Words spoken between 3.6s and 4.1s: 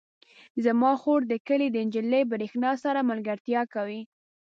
کوي.